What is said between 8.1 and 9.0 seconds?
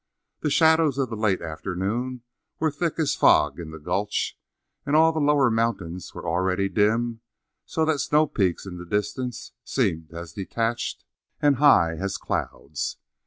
peaks in the